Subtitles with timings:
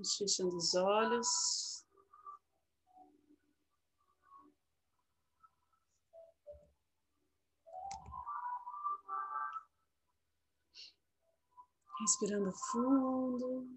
[0.00, 1.84] Vamos fechando os olhos.
[12.00, 13.68] Respirando fundo.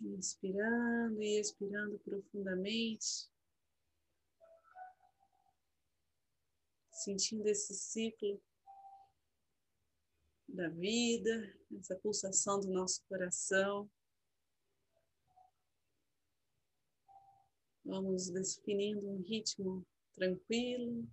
[0.00, 3.28] Inspirando e expirando profundamente.
[7.00, 8.38] Sentindo esse ciclo
[10.46, 13.90] da vida, essa pulsação do nosso coração.
[17.82, 19.82] Vamos definindo um ritmo
[20.12, 21.08] tranquilo,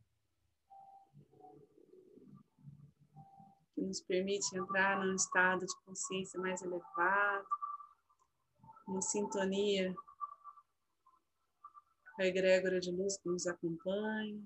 [3.73, 7.48] que nos permite entrar num estado de consciência mais elevado,
[8.90, 9.95] uma sintonia
[12.14, 14.44] com a egrégora de luz que nos acompanha,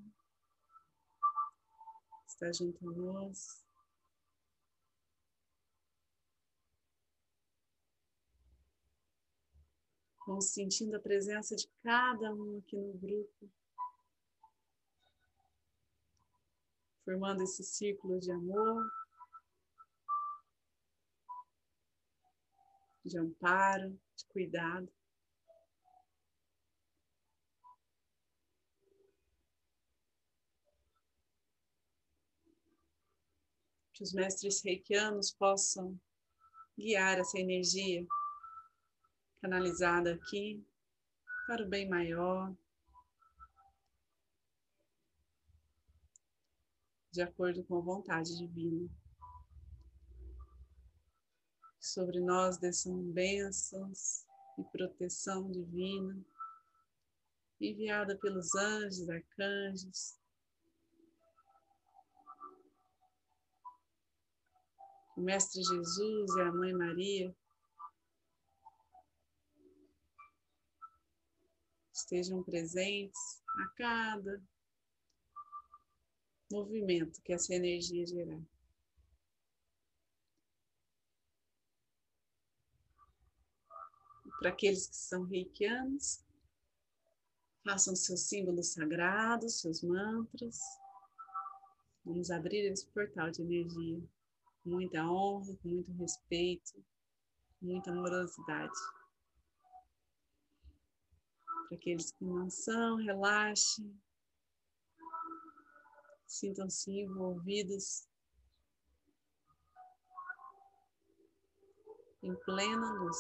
[2.42, 3.64] está junto a nós.
[10.26, 13.52] Vamos sentindo a presença de cada um aqui no grupo.
[17.06, 18.92] Formando esse círculo de amor,
[23.06, 24.92] de amparo, de cuidado.
[34.02, 35.96] Que os mestres reikianos possam
[36.76, 38.04] guiar essa energia
[39.40, 40.66] canalizada aqui
[41.46, 42.52] para o bem maior,
[47.12, 48.90] de acordo com a vontade divina.
[51.80, 54.26] Sobre nós desçam bênçãos
[54.58, 56.20] e proteção divina,
[57.60, 60.20] enviada pelos anjos, arcanjos,
[65.16, 67.36] o Mestre Jesus e a Mãe Maria
[71.94, 74.42] estejam presentes a cada
[76.52, 78.42] movimento que essa energia gerar.
[84.40, 86.26] Para aqueles que são reikianos,
[87.64, 90.60] façam seus símbolos sagrados, seus mantras.
[92.04, 94.02] Vamos abrir esse portal de energia
[94.64, 96.74] com muita honra, com muito respeito,
[97.60, 98.72] com muita amorosidade.
[101.68, 104.00] Para aqueles que não são, relaxem.
[106.28, 108.08] Sintam-se envolvidos
[112.24, 113.18] em plena luz.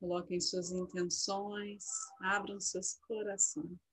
[0.00, 1.84] Coloquem suas intenções,
[2.20, 3.87] abram seus corações.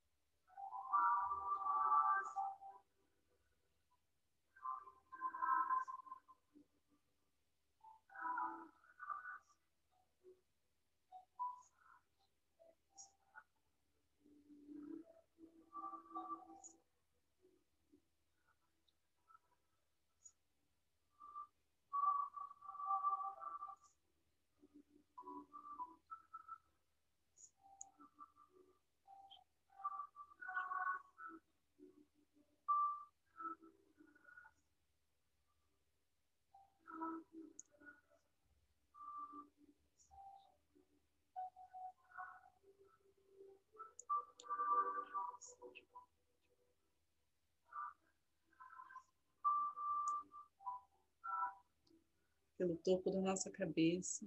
[52.57, 54.25] Pelo topo da nossa cabeça.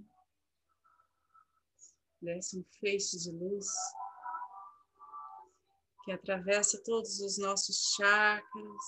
[2.21, 3.67] Desce um feixe de luz
[6.05, 8.85] que atravessa todos os nossos chakras,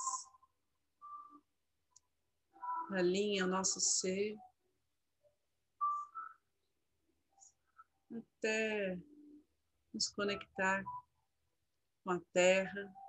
[2.93, 4.37] alinha o nosso ser
[8.41, 8.99] até
[9.93, 10.83] nos conectar
[12.03, 13.00] com a terra.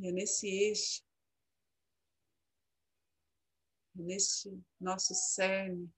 [0.00, 1.02] E é nesse eixo,
[3.96, 5.92] é nesse nosso cerne,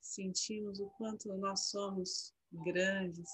[0.00, 3.28] sentimos o quanto nós somos grandes,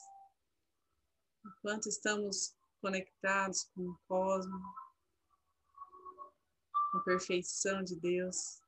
[1.45, 4.63] o quanto estamos conectados com o cosmos,
[6.93, 8.63] com a perfeição de Deus.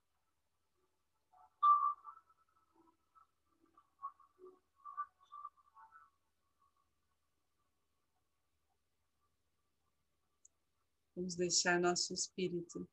[11.21, 12.89] Vamos deixar nosso espírito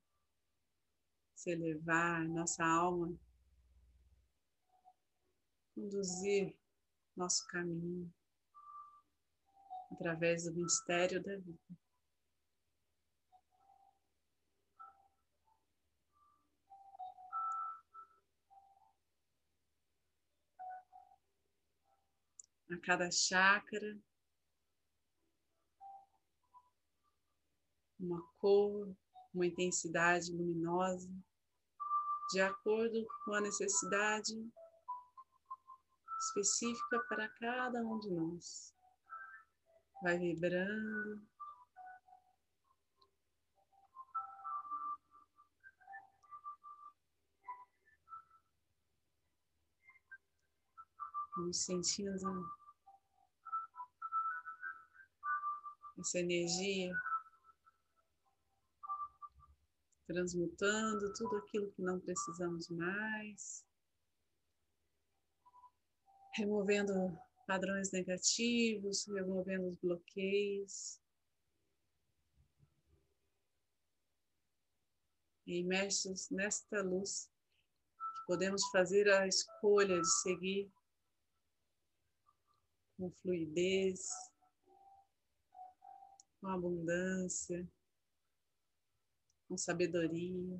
[1.33, 3.18] se elevar, nossa alma
[5.74, 6.53] conduzir
[7.15, 8.13] nosso caminho
[9.94, 11.57] através do mistério da vida.
[22.71, 23.97] A cada chácara,
[27.99, 28.95] uma cor,
[29.33, 31.09] uma intensidade luminosa,
[32.31, 34.33] de acordo com a necessidade
[36.19, 38.73] específica para cada um de nós.
[40.01, 41.21] Vai vibrando.
[51.35, 52.49] Vamos sentindo
[55.99, 56.91] essa energia
[60.07, 63.63] transmutando tudo aquilo que não precisamos mais,
[66.33, 66.94] removendo
[67.45, 71.00] padrões negativos, removendo os bloqueios.
[75.45, 77.30] E imersos nesta luz,
[78.25, 80.71] podemos fazer a escolha de seguir
[82.98, 84.09] com fluidez,
[86.42, 87.65] com abundância,
[89.47, 90.59] com sabedoria.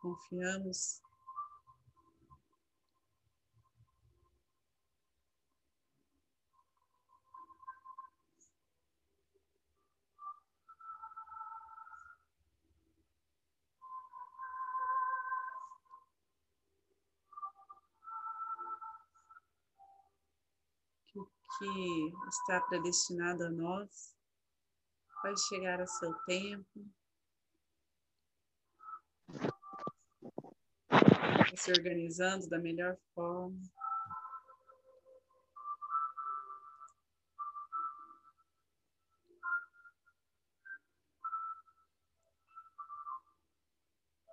[0.00, 1.03] Confiamos
[21.58, 24.14] que está predestinado a nós
[25.22, 26.86] vai chegar a seu tempo.
[31.56, 33.58] Se organizando da melhor forma.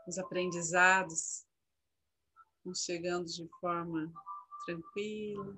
[0.07, 1.45] Os aprendizados
[2.65, 4.11] vão chegando de forma
[4.65, 5.55] tranquila.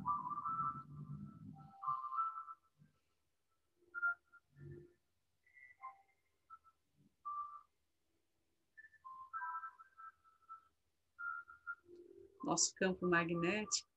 [12.44, 13.90] Nosso campo magnético.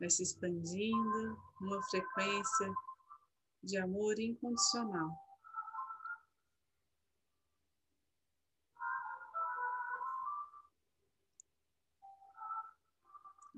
[0.00, 2.72] Vai se expandindo numa frequência
[3.62, 5.10] de amor incondicional.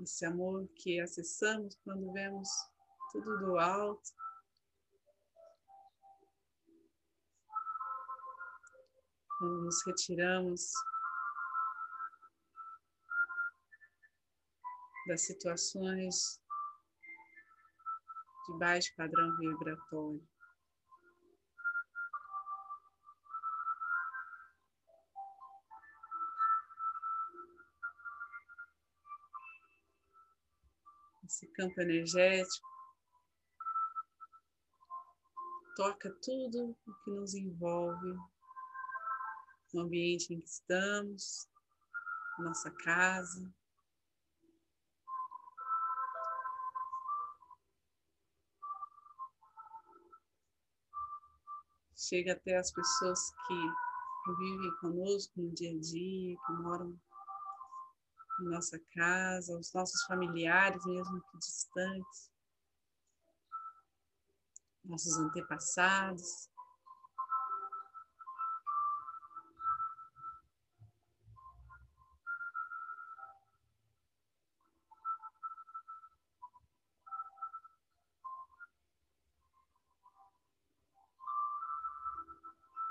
[0.02, 2.49] Esse amor que acessamos quando vemos
[3.11, 4.11] tudo do alto,
[9.38, 10.72] quando nos retiramos
[15.06, 16.41] das situações
[18.46, 20.26] de baixo padrão vibratório.
[31.24, 32.69] Esse campo energético
[35.74, 38.33] toca tudo o que nos envolve
[39.74, 41.48] no ambiente em que estamos,
[42.38, 43.52] nossa casa.
[51.96, 56.98] Chega até as pessoas que vivem conosco no dia a dia, que moram
[58.40, 62.31] em nossa casa, os nossos familiares, mesmo que distantes,
[64.84, 66.48] nossos antepassados.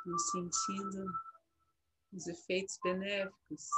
[0.05, 1.05] Nos sentindo
[2.11, 3.69] os efeitos benéficos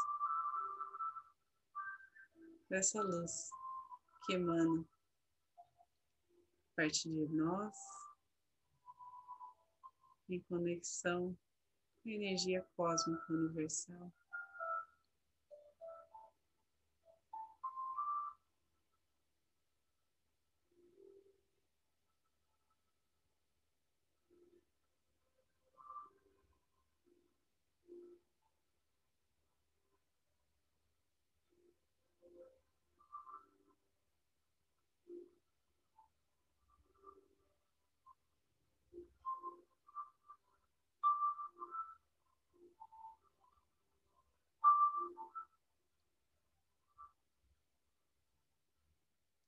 [2.70, 3.50] dessa luz
[4.26, 4.86] que emana
[6.72, 7.76] a partir de nós,
[10.28, 11.38] em conexão
[12.04, 14.12] com a energia cósmica universal.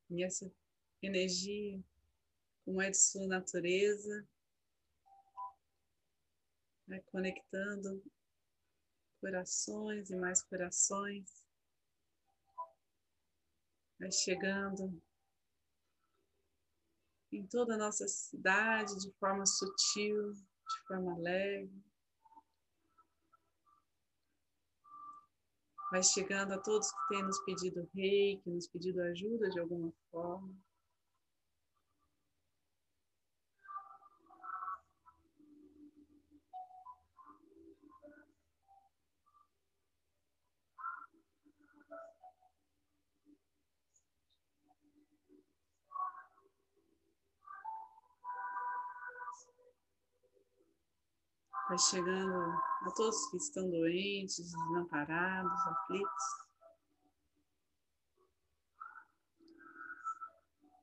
[0.09, 0.49] E essa
[1.01, 1.83] energia,
[2.63, 4.27] como é de sua natureza,
[6.87, 8.01] vai conectando
[9.19, 11.45] corações e mais corações,
[13.99, 15.01] vai chegando
[17.31, 21.83] em toda a nossa cidade de forma sutil, de forma leve.
[25.89, 29.91] Vai chegando a todos que têm nos pedido rei, que nos pedido ajuda de alguma
[30.12, 30.53] forma.
[51.67, 52.33] Vai chegando
[52.81, 56.24] a todos que estão doentes, desamparados, aflitos.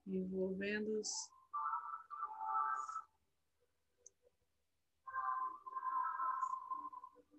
[0.07, 1.09] Envolvendo-os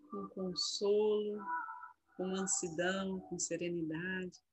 [0.10, 1.46] com consolo,
[2.18, 4.44] com mansidão, com serenidade,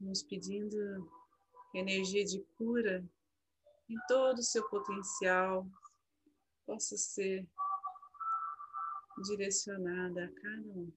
[0.00, 1.10] nos pedindo
[1.74, 3.04] energia de cura
[3.90, 5.66] em todo o seu potencial
[6.72, 7.46] possa ser
[9.26, 10.90] direcionada a cada um.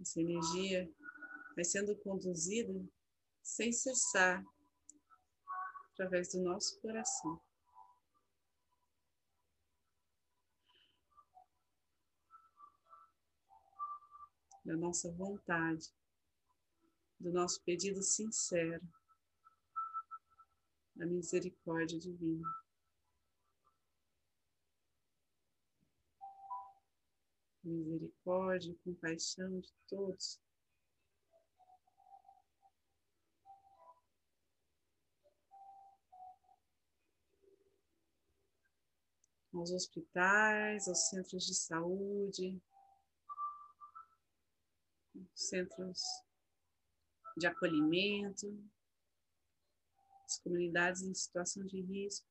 [0.00, 0.90] Essa energia
[1.54, 2.72] vai sendo conduzida
[3.42, 4.42] sem cessar
[5.92, 7.47] através do nosso coração.
[14.68, 15.90] Da nossa vontade,
[17.18, 18.86] do nosso pedido sincero,
[20.94, 22.46] da misericórdia divina.
[27.64, 30.38] Misericórdia e compaixão de todos.
[39.50, 42.62] aos hospitais, aos centros de saúde,
[45.34, 46.02] centros
[47.36, 48.46] de acolhimento,
[50.24, 52.28] as comunidades em situação de risco.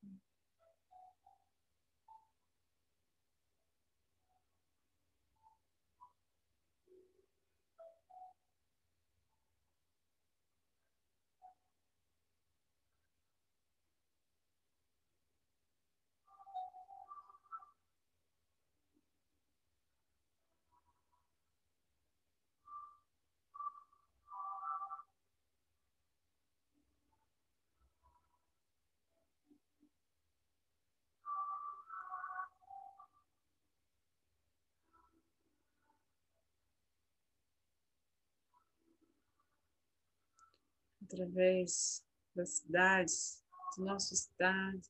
[41.07, 43.43] Através das cidades,
[43.77, 44.81] do nosso estado,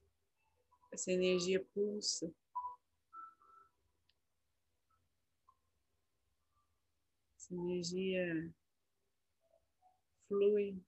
[0.92, 2.34] essa energia pulsa.
[7.38, 8.54] Essa energia
[10.28, 10.82] flui.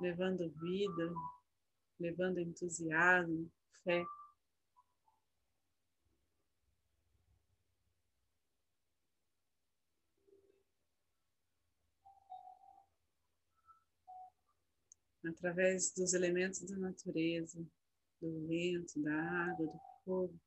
[0.00, 1.12] Levando vida,
[1.98, 3.50] levando entusiasmo,
[3.82, 4.04] fé.
[15.28, 17.64] Através dos elementos da natureza,
[18.20, 20.40] do vento, da água, do fogo.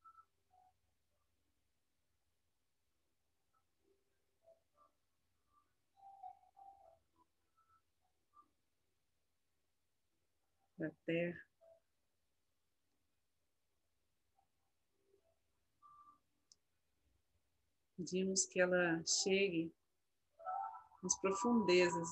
[10.78, 11.44] Da terra.
[17.96, 19.74] Pedimos que ela chegue
[21.02, 22.08] nas profundezas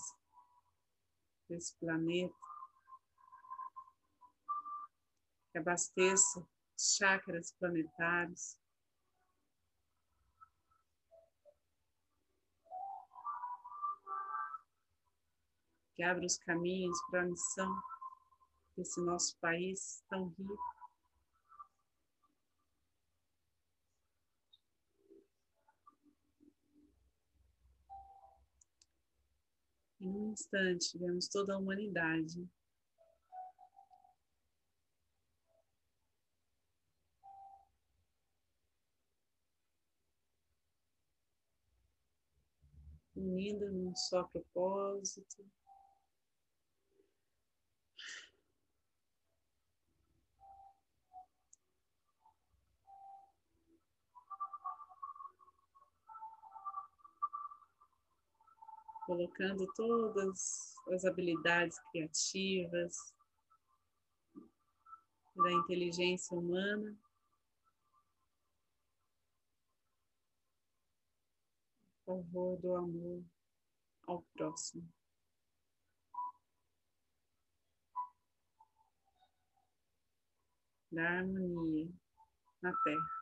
[1.49, 2.46] desse planeta
[5.57, 6.47] que abasteça
[6.77, 8.59] os chakras planetários.
[15.95, 17.75] Que abra os caminhos para a missão
[18.77, 20.77] desse nosso país tão rico.
[29.99, 32.47] Em um instante, vemos toda a humanidade
[43.37, 45.45] unindo num só propósito.
[59.05, 62.97] colocando todas as habilidades criativas
[65.37, 66.99] da inteligência humana
[72.07, 73.25] favor do amor
[74.07, 74.89] ao próximo.
[80.93, 81.91] Da harmonia
[82.63, 83.16] na Terra.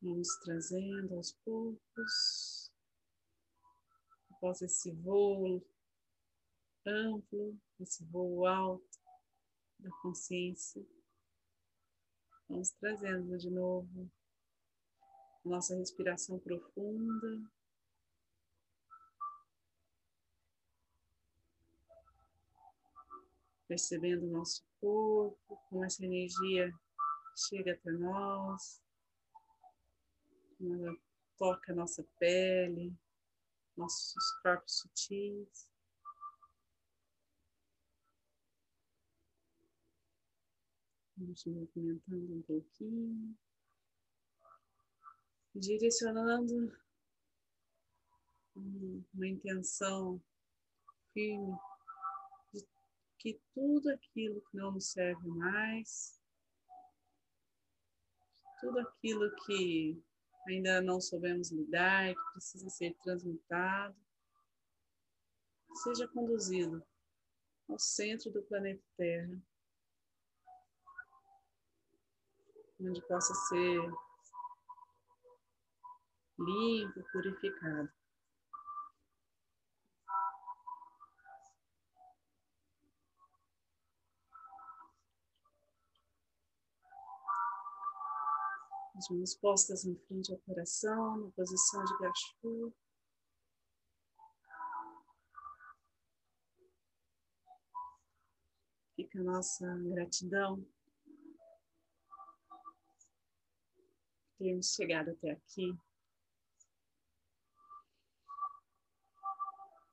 [0.00, 2.72] Vamos trazendo aos poucos,
[4.30, 5.60] após esse voo
[6.86, 8.98] amplo, esse voo alto
[9.80, 10.86] da consciência,
[12.48, 14.10] vamos trazendo de novo
[15.48, 17.50] nossa respiração profunda.
[23.66, 26.72] Percebendo o nosso corpo, como essa energia
[27.36, 28.80] chega até nós,
[30.60, 30.96] ela
[31.36, 32.92] toca a nossa pele,
[33.76, 35.68] nossos corpos sutis.
[41.16, 43.36] Vamos movimentando um pouquinho,
[45.54, 46.76] direcionando
[48.54, 50.22] uma intenção
[51.12, 51.56] firme
[52.52, 52.66] de
[53.18, 56.20] que tudo aquilo que não nos serve mais,
[58.60, 60.00] tudo aquilo que
[60.46, 63.96] ainda não soubemos lidar e que precisa ser transmutado,
[65.82, 66.82] seja conduzido
[67.68, 69.42] ao centro do planeta Terra,
[72.80, 73.80] onde possa ser
[76.38, 77.97] limpo, purificado.
[88.98, 92.74] As mãos postas em frente ao coração, na posição de gachu.
[98.96, 100.66] Fica a nossa gratidão
[104.36, 105.78] por termos chegado até aqui.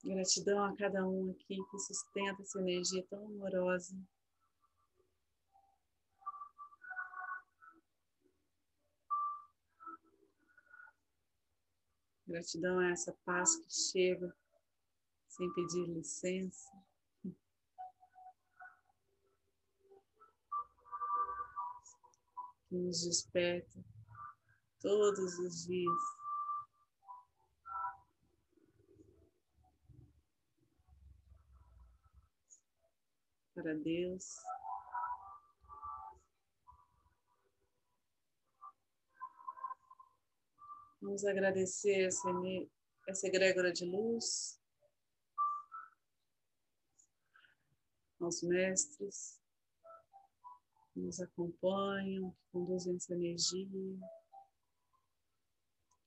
[0.04, 3.96] Gratidão a cada um aqui que sustenta essa energia tão amorosa.
[12.28, 14.36] Gratidão a essa paz que chega
[15.28, 16.72] sem pedir licença.
[22.68, 23.80] Que nos desperta
[24.82, 26.02] todos os dias.
[33.54, 34.36] Para Deus.
[41.06, 42.28] Vamos agradecer essa,
[43.08, 44.60] essa egrégora de luz,
[48.20, 49.40] aos mestres
[50.92, 54.00] que nos acompanham, que conduzem essa energia,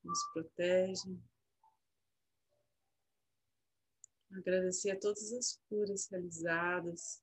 [0.01, 1.23] que nos protegem.
[4.33, 7.23] Agradecer a todas as curas realizadas,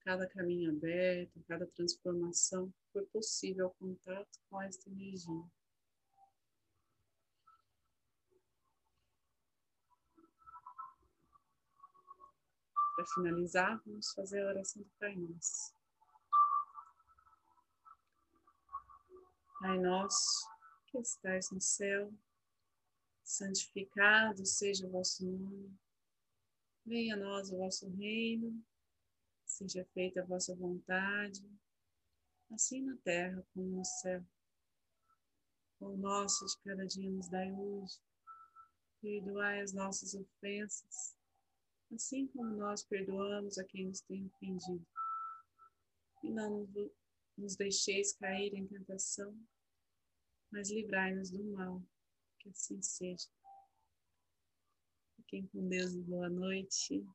[0.00, 5.57] cada caminho aberto, cada transformação que foi possível ao contato com esta energia.
[12.98, 15.72] Para finalizar, vamos fazer a oração do Pai Nosso.
[19.60, 20.50] Pai Nosso,
[20.88, 22.12] que estais no céu,
[23.22, 25.78] santificado seja o vosso nome.
[26.84, 28.60] Venha a nós o vosso reino,
[29.46, 31.48] seja feita a vossa vontade,
[32.50, 34.26] assim na terra como no céu.
[35.78, 38.00] O nosso de cada dia nos dai hoje.
[39.00, 41.16] Perdoai as nossas ofensas,
[41.94, 44.86] assim como nós perdoamos a quem nos tem ofendido.
[46.22, 46.68] E não
[47.36, 49.36] nos deixeis cair em tentação,
[50.50, 51.82] mas livrai-nos do mal,
[52.40, 53.28] que assim seja.
[55.16, 57.06] Fiquem com Deus boa noite.